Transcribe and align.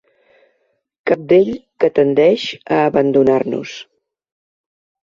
Cabdell 1.11 1.51
que 1.83 1.91
tendeix 1.99 2.49
a 2.79 2.81
abandonar-nos. 2.89 3.79